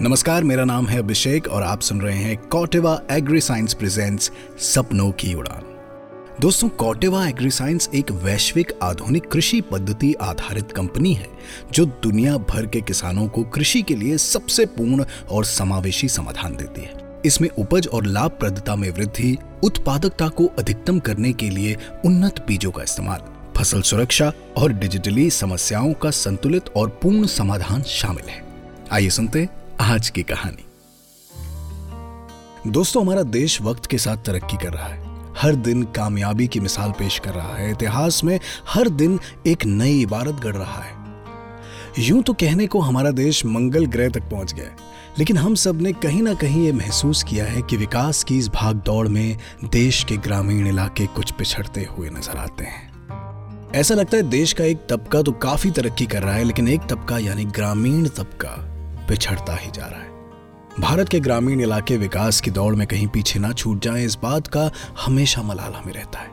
[0.00, 5.10] नमस्कार, मेरा नाम है अभिषेक और आप सुन रहे हैं कॉटेवा एग्री साइंस प्रेजेंट्स सपनों
[5.12, 5.64] की उड़ान।
[6.40, 11.28] दोस्तों, कॉटेवा एग्री साइंस एक वैश्विक आधुनिक कृषि पद्धति आधारित कंपनी है,
[11.72, 16.80] जो दुनिया भर के किसानों को कृषि के लिए सबसे पूर्ण और समावेशी समाधान देती
[16.80, 22.70] है। इसमें उपज और लाभप्रदता में वृद्धि, उत्पादकता को अधिकतम करने के लिए उन्नत बीजों
[22.70, 23.20] का इस्तेमाल,
[23.56, 28.44] फ़सल सुरक्षा और डिजिटली समस्याओं का संतुलित और पूर्ण समाधान शामिल है।
[28.92, 29.48] आइए सुनते
[29.80, 30.64] आज की कहानी।
[32.70, 36.90] दोस्तों, हमारा देश वक्त के साथ तरक्की कर रहा है। हर दिन कामयाबी की मिसाल
[36.90, 40.94] पेश कर रहा है। इतिहास में हर दिन एक नई इबारत गढ़ रहा है।
[41.98, 44.76] यूँ तो कहने को हमारा देश मंगल ग्रह तक पहुँच गया
[45.18, 48.76] लेकिन हम सबने कहीं ना कहीं ये महसूस किया है कि विकास की इस भाग
[48.76, 54.22] दौड़ में देश के ग्रामीण इलाके कुछ पिछड़ते हुए नज़र आते हैं। ऐसा लगता है
[54.22, 58.08] देश का एक तबका तो काफ़ी तरक्की कर रहा है, लेकिन एक तबका यानी ग्रामीण
[58.08, 58.71] तबका।
[59.12, 60.08] पिछड़ता ही जा रहा है।
[60.80, 64.46] भारत के ग्रामीण इलाके विकास की दौड़ में कहीं पीछे ना छूट जाएँ, इस बात
[64.46, 64.70] का
[65.04, 66.30] हमेशा मलाल हमें रहता है।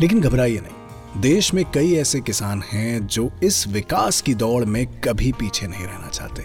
[0.00, 4.86] लेकिन घबराइए नहीं, देश में कई ऐसे किसान हैं जो इस विकास की दौड़ में
[5.00, 6.42] कभी पीछे नहीं रहना चाहते।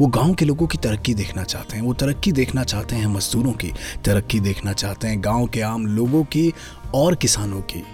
[0.00, 3.52] वो गाँव के लोगों की तरक्की देखना चाहते हैं, वो तरक्की देखना चाहते हैं मजदूरों
[3.52, 3.72] की
[4.04, 6.52] तरक्की देखना चाहते हैं, गाँव के आम लोगों की
[6.94, 7.84] और किसानों की।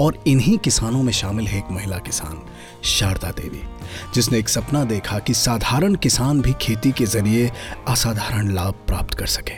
[0.00, 2.42] और इन्हीं किसानों में शामिल है एक महिला किसान,
[2.84, 3.62] शारदा देवी,
[4.14, 7.50] जिसने एक सपना देखा कि साधारण किसान भी खेती के ज़रिए
[7.88, 9.54] असाधारण लाभ प्राप्त कर सके।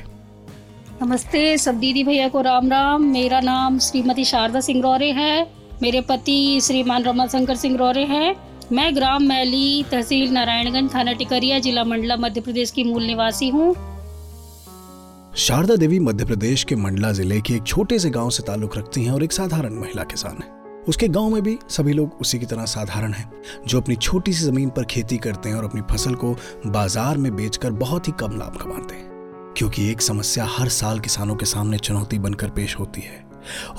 [1.05, 6.01] नमस्ते, सब दीदी भैया को राम राम। मेरा नाम श्रीमती शारदा सिंह रौरे है। मेरे
[6.01, 8.37] पति श्रीमान रमन शंकर सिंह रौरे हैं।
[8.73, 13.94] मैं ग्राम मैली तहसील नारायणगंज थाना टिकरिया, जिला मंडला मध्य प्रदेश की मूल निवासी हूँ।
[15.37, 19.05] शारदा देवी मध्य प्रदेश के मंडला ज़िले के एक छोटे से गाँव से ताल्लुक रखती
[19.05, 20.49] हैं और एक साधारण महिला किसान है
[20.89, 23.31] उसके गाँव में भी सभी लोग उसी की तरह साधारण हैं,
[23.67, 26.33] जो अपनी छोटी सी ज़मीन पर खेती करते हैं और अपनी फ़सल को
[26.67, 31.37] बाज़ार में बेचकर बहुत ही कम लाभ कमाते हैं। क्योंकि एक समस्या हर साल किसानों
[31.37, 33.25] के सामने चुनौती बनकर पेश होती है,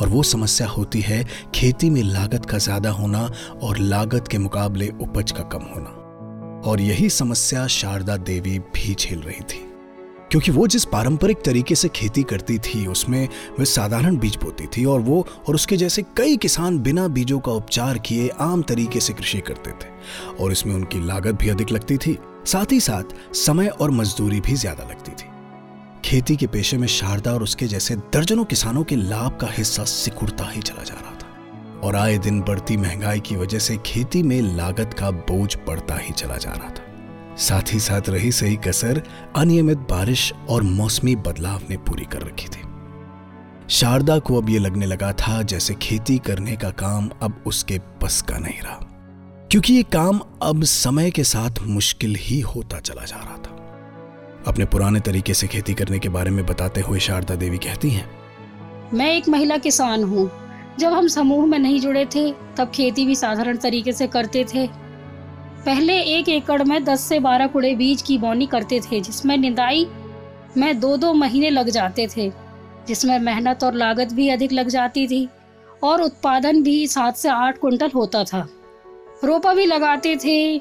[0.02, 1.24] और वो समस्या होती है
[1.56, 3.30] खेती में लागत का ज़्यादा होना
[3.64, 9.20] और लागत के मुकाबले उपज का कम होना। और यही समस्या शारदा देवी भी झेल
[9.20, 9.65] रही थी।
[10.36, 13.28] क्योंकि वो जिस पारंपरिक तरीके से खेती करती थी, उसमें
[13.60, 17.52] वे साधारण बीज बोती थी और वो और उसके जैसे कई किसान बिना बीजों का
[17.52, 21.98] उपचार किए आम तरीके से कृषि करते थे और इसमें उनकी लागत भी अधिक लगती
[21.98, 25.30] थी। साथ ही साथ समय और मजदूरी भी ज़्यादा लगती थी।
[26.06, 30.50] खेती के पेशे में शारदा और उसके जैसे दर्जनों किसानों के लाभ का हिस्सा सिकुड़ता
[30.50, 34.42] ही चला जा रहा था और आए दिन बढ़ती महँगाई की वजह से खेती में
[34.42, 36.92] लागत का बोझ बढ़ता ही चला जा रहा था।
[37.40, 39.02] साथ ही साथ रही सही कसर,
[39.36, 42.64] अनियमित बारिश और मौसमी बदलाव ने पूरी कर रखी थी।
[43.70, 48.22] शारदा को अब यह लगने लगा था जैसे खेती करने का काम अब उसके बस
[48.22, 48.80] का नहीं रहा,
[49.52, 53.52] क्योंकि ये काम अब समय के साथ मुश्किल ही होता चला जा रहा था।
[54.48, 58.10] अपने पुराने तरीके से खेती करने के बारे में बताते हुए शारदा देवी कहती हैं,
[58.94, 60.30] मैं एक महिला किसान हूँ।
[60.80, 64.68] जब हम समूह में नहीं जुड़े थे, तब खेती भी साधारण तरीके से करते थे।
[65.66, 69.88] पहले एक एकड़ में 10 से 12 कुड़े बीज की बौनी करते थे, जिसमें निंदाई
[70.58, 72.30] में दो दो महीने लग जाते थे,
[72.88, 75.28] जिसमें मेहनत और लागत भी अधिक लग जाती थी
[75.84, 78.48] और उत्पादन भी सात से आठ कुंटल होता था।
[79.24, 80.60] रोपा भी लगाते थे,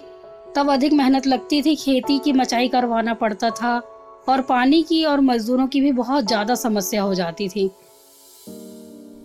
[0.56, 3.76] तब अधिक मेहनत लगती थी, खेती की मचाई करवाना पड़ता था
[4.28, 7.71] और पानी की और मजदूरों की भी बहुत ज़्यादा समस्या हो जाती थी।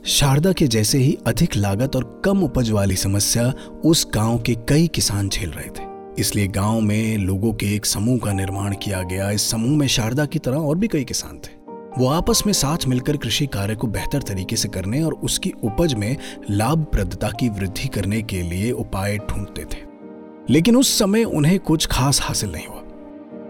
[0.06, 3.54] शारदा के जैसे ही अधिक लागत और कम उपज वाली समस्या
[3.86, 5.88] उस गाँव के कई किसान झेल रहे थे।
[6.22, 10.26] इसलिए गाँव में लोगों के एक समूह का निर्माण किया गया। इस समूह में शारदा
[10.26, 13.88] की तरह और भी कई किसान थे। वो आपस में साथ मिलकर कृषि कार्य को
[13.88, 16.18] बेहतर तरीके से करने और उसकी उपज में
[16.50, 19.84] लाभप्रदता की वृद्धि करने के लिए उपाय ढूंढते थे।
[20.50, 22.82] लेकिन उस समय उन्हें कुछ खास हासिल नहीं हुआ।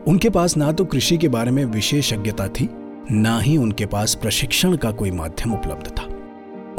[0.08, 2.70] उनके पास ना तो कृषि के बारे में विशेषज्ञता थी,
[3.12, 6.16] ना ही उनके पास प्रशिक्षण का कोई माध्यम उपलब्ध था।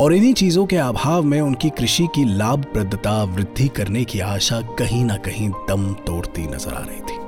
[0.01, 5.05] और इन्हीं चीज़ों के अभाव में उनकी कृषि की लाभप्रदता वृद्धि करने की आशा कहीं
[5.05, 7.19] ना कहीं दम तोड़ती नज़र आ रही थी।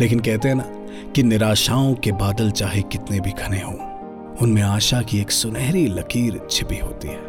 [0.00, 0.64] लेकिन कहते हैं ना
[1.12, 3.76] कि निराशाओं के बादल चाहे कितने भी घने हों,
[4.36, 7.20] उनमें आशा की एक सुनहरी लकीर छिपी होती है।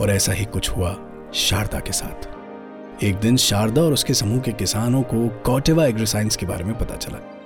[0.00, 0.96] और ऐसा ही कुछ हुआ
[1.34, 2.28] शारदा के साथ।
[3.04, 6.96] एक दिन शारदा और उसके समूह के किसानों को कॉटेवा एग्रीसाइंस के बारे में पता
[6.96, 7.39] चला।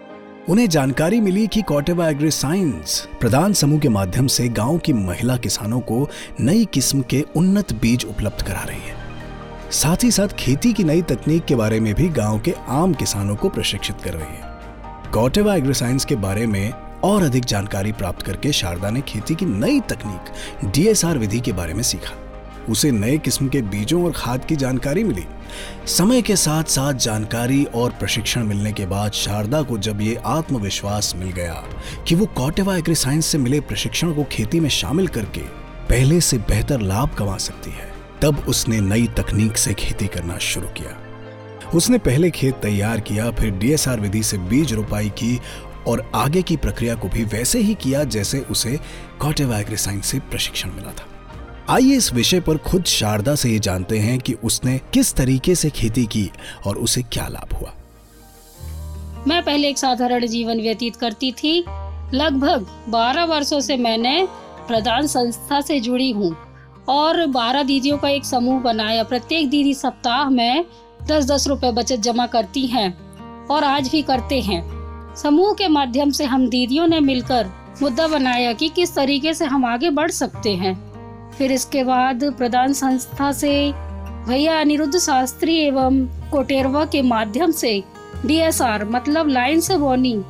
[0.50, 5.36] उन्हें जानकारी मिली कि कॉटेवा एग्री साइंस प्रधान समूह के माध्यम से गाँव की महिला
[5.36, 6.08] किसानों को
[6.40, 11.02] नई किस्म के उन्नत बीज उपलब्ध करा रही है। साथ ही साथ खेती की नई
[11.02, 15.54] तकनीक के बारे में भी गाँव के आम किसानों को प्रशिक्षित कर रही है। कॉटेवा
[15.54, 16.72] एग्री साइंस के बारे में
[17.04, 21.74] और अधिक जानकारी प्राप्त करके शारदा ने खेती की नई तकनीक डीएसआर विधि के बारे
[21.74, 22.14] में सीखा।
[22.68, 25.24] उसे नए किस्म के बीजों और खाद की जानकारी मिली।
[25.86, 31.12] समय के साथ साथ जानकारी और प्रशिक्षण मिलने के बाद शारदा को जब ये आत्मविश्वास
[31.16, 31.62] मिल गया
[32.08, 35.40] कि वो कॉटेवा एग्री साइंस से मिले प्रशिक्षण को खेती में शामिल करके
[35.88, 40.68] पहले से बेहतर लाभ कमा सकती है, तब उसने नई तकनीक से खेती करना शुरू
[40.68, 40.96] किया।
[41.74, 45.40] उसने पहले खेत तैयार किया, फिर डीएसआर विधि से बीज रोपाई की
[45.86, 48.78] और आगे की प्रक्रिया को भी वैसे ही किया जैसे उसे
[49.20, 51.06] कॉटेवा एग्री साइंस से प्रशिक्षण मिला था।
[51.70, 55.70] आइए इस विषय पर खुद शारदा से ये जानते हैं कि उसने किस तरीके से
[55.70, 56.30] खेती की
[56.66, 57.72] और उसे क्या लाभ हुआ।
[59.28, 61.64] मैं पहले एक साधारण जीवन व्यतीत करती थी।
[62.14, 64.28] लगभग 12 वर्षों से मैंने
[64.68, 66.36] प्रधान संस्था से जुड़ी हूँ
[66.88, 70.64] और 12 दीदियों का एक समूह बनाया। प्रत्येक दीदी सप्ताह में
[71.02, 72.92] दस दस रुपए बचत जमा करती हैं
[73.46, 74.62] और आज भी करते हैं।
[75.16, 77.50] समूह के माध्यम से हम दीदियों ने मिलकर
[77.82, 80.93] मुद्दा बनाया कि किस तरीके से हम आगे बढ़ सकते हैं।
[81.38, 83.72] फिर इसके बाद प्रधान संस्था से
[84.28, 87.82] भैया अनिरुद्ध शास्त्री एवं कोटेरवा के माध्यम से
[88.26, 90.22] डीएसआर मतलब लाइन से बोनी,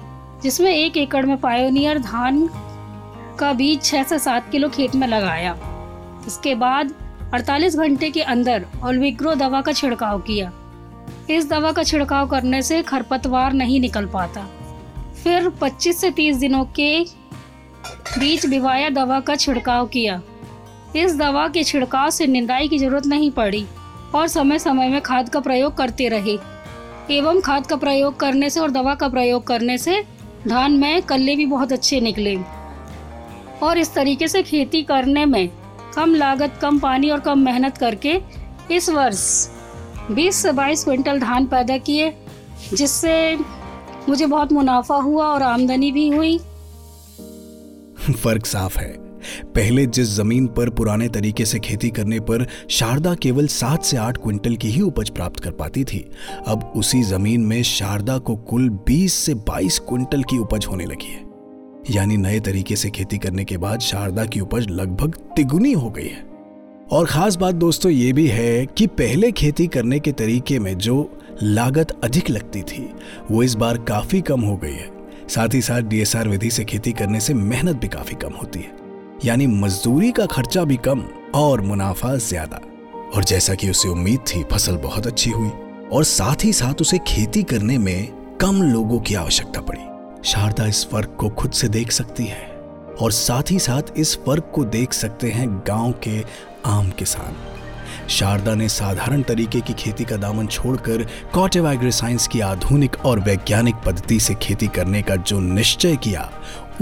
[0.43, 2.51] जिसमें एक एकड़ में पायोनियर धान
[3.39, 5.56] का बीज छह से सात किलो खेत में लगाया।
[6.27, 6.95] इसके बाद
[7.35, 10.53] 48 घंटे के अंदर ओल्विग्रो दवा का छिड़काव किया।
[11.31, 14.47] इस दवा का छिड़काव करने से खरपतवार नहीं निकल पाता।
[15.25, 17.00] फिर 25 से 30 दिनों के
[18.19, 20.23] बीच बिवाया दवा का छिड़काव किया।
[20.96, 23.67] इस दवा के छिड़काव से निंदाई की ज़रूरत नहीं पड़ी
[24.14, 26.38] और समय समय में खाद का प्रयोग करते रहे।
[27.11, 30.05] एवं खाद का प्रयोग करने से और दवा का प्रयोग करने से
[30.49, 32.38] धान में कल्ले भी बहुत अच्छे निकले।
[33.62, 35.50] और इस तरीके से खेती करने में
[35.96, 38.20] कम लागत, कम पानी और कम मेहनत करके
[38.70, 39.49] इस वर्ष
[40.11, 42.14] 20 से 22 क्विंटल धान पैदा किए,
[42.75, 43.37] जिससे
[44.08, 46.38] मुझे बहुत मुनाफा हुआ और आमदनी भी हुई।
[48.23, 49.04] फ़र्क साफ़ है।
[49.44, 54.17] पहले जिस ज़मीन पर पुराने तरीके से खेती करने पर शारदा केवल सात से आठ
[54.17, 56.11] क्विंटल की ही उपज प्राप्त कर पाती थी,
[56.47, 61.12] अब उसी ज़मीन में शारदा को कुल 20 से 22 क्विंटल की उपज होने लगी
[61.12, 61.25] है।
[61.91, 66.09] यानी नए तरीके से खेती करने के बाद शारदा की उपज लगभग तिगुनी हो गई
[66.09, 66.35] है।
[66.93, 71.19] और खास बात दोस्तों ये भी है कि पहले खेती करने के तरीके में जो
[71.43, 72.91] लागत अधिक लगती थी,
[73.31, 74.91] वो इस बार काफ़ी कम हो गई है।
[75.29, 78.84] साथ ही साथ डीएसआर विधि से खेती करने से मेहनत भी काफ़ी कम होती है।
[79.25, 81.00] यानी मजदूरी का खर्चा भी कम
[81.35, 82.56] और मुनाफा ज़्यादा।
[83.15, 85.49] और जैसा कि उसे उम्मीद थी, फ़सल बहुत अच्छी हुई
[85.93, 90.85] और साथ ही साथ उसे खेती करने में कम लोगों की आवश्यकता पड़ी। शारदा इस
[90.87, 92.47] फ़र्क को खुद से देख सकती है
[93.00, 96.23] और साथ ही साथ इस फ़र्क को देख सकते हैं गाँव के
[96.67, 97.37] आम किसान।
[98.09, 103.21] शारदा ने साधारण तरीके की खेती का दामन छोड़कर कॉटेव एग्री साइंस की आधुनिक और
[103.21, 106.33] वैज्ञानिक पद्धति से खेती करने का जो निश्चय किया,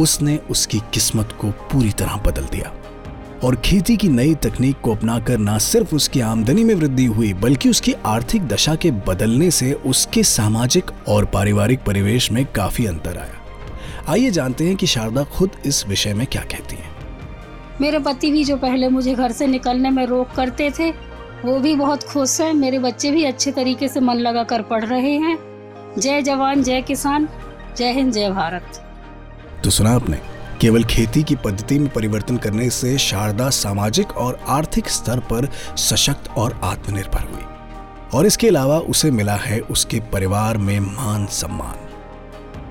[0.00, 2.72] उसने उसकी किस्मत को पूरी तरह बदल दिया।
[3.44, 7.68] और खेती की नई तकनीक को अपनाकर न सिर्फ़ उसकी आमदनी में वृद्धि हुई, बल्कि
[7.68, 13.42] उसकी आर्थिक दशा के बदलने से उसके सामाजिक और पारिवारिक परिवेश में काफ़ी अंतर आया।
[14.08, 16.92] आइए जानते हैं कि शारदा खुद इस विषय में क्या कहती है।
[17.80, 21.11] मेरे पति भी जो पहले मुझे घर से निकलने में रोक करते थे
[21.44, 24.84] वो भी बहुत खुश हैं। मेरे बच्चे भी अच्छे तरीके से मन लगा कर पढ़
[24.84, 25.38] रहे हैं।
[25.98, 27.28] जय जवान, जय किसान,
[27.76, 28.84] जय हिंद, जय भारत।
[29.64, 30.18] तो सुना आपने,
[30.60, 36.30] केवल खेती की पद्धति में परिवर्तन करने से शारदा सामाजिक और आर्थिक स्तर पर सशक्त
[36.30, 37.44] और आत्मनिर्भर हुई।
[38.14, 41.88] और इसके अलावा उसे मिला है उसके परिवार में मान सम्मान।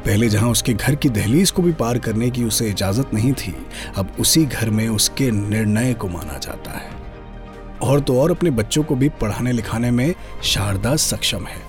[0.06, 3.68] पहले जहाँ उसके घर की दहलीज को भी पार करने की उसे इजाज़त नहीं थी,
[3.98, 7.01] अब उसी घर में उसके निर्णय को माना जाता है।
[7.84, 11.62] और तो और अपने बच्चों को भी पढ़ाने लिखाने में शारदा सक्षम है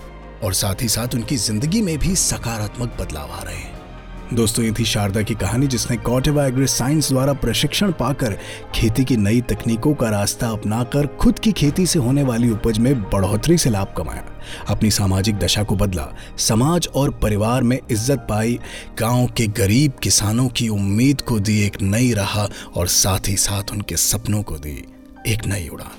[0.45, 3.71] और साथ ही साथ उनकी ज़िंदगी में भी सकारात्मक बदलाव आ रहे हैं।
[4.35, 8.37] दोस्तों, ये थी शारदा की कहानी जिसने कॉटेवा एग्री साइंस द्वारा प्रशिक्षण पाकर
[8.75, 13.03] खेती की नई तकनीकों का रास्ता अपनाकर खुद की खेती से होने वाली उपज में
[13.03, 14.25] बढ़ोतरी से लाभ कमाया।
[14.69, 18.59] अपनी सामाजिक दशा को बदला, समाज और परिवार में इज़्ज़त पाई,
[18.99, 23.73] गाँव के गरीब किसानों की उम्मीद को दी एक नई राह और साथ ही साथ
[23.73, 24.83] उनके सपनों को दी।
[25.29, 25.91] एक नई उड़ान।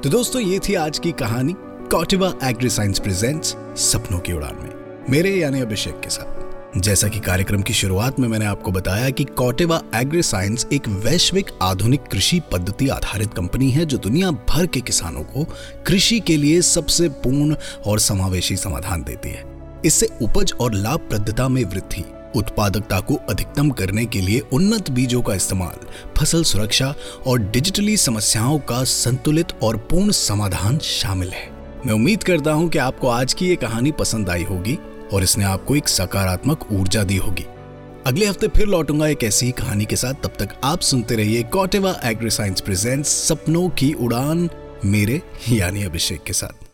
[0.00, 4.70] तो दोस्तों, ये थी आज की कहानी कॉटिवा एग्री साइंस प्रेजेंट्स सपनों की उड़ान में।
[5.10, 9.24] मेरे यानी अभिषेक के साथ। जैसा कि कार्यक्रम की शुरुआत में मैंने आपको बताया कि
[9.24, 14.80] कॉटेवा एग्री साइंस एक वैश्विक आधुनिक कृषि पद्धति आधारित कंपनी है जो दुनिया भर के
[14.80, 15.44] किसानों को
[15.86, 17.56] कृषि के लिए सबसे पूर्ण
[17.86, 19.44] और समावेशी समाधान देती है।
[19.84, 22.04] इससे उपज और लाभप्रदता में वृद्धि
[22.36, 25.86] उत्पादकता को अधिकतम करने के लिए उन्नत बीजों का इस्तेमाल,
[26.18, 26.94] फ़सल सुरक्षा
[27.26, 31.48] और डिजिटली समस्याओं का संतुलित और पूर्ण समाधान शामिल है।
[31.86, 34.78] मैं उम्मीद करता हूँ कि आपको आज की ये कहानी पसंद आई होगी
[35.12, 37.46] और इसने आपको एक सकारात्मक ऊर्जा दी होगी।
[38.06, 41.42] अगले हफ़्ते फिर लौटूँगा एक ऐसी ही कहानी के साथ। तब तक आप सुनते रहिए
[41.42, 44.48] कॉटेवा एग्री साइंस प्रेजेंट्स, सपनों की उड़ान
[44.84, 46.69] मेरे यानी अभिषेक के साथ।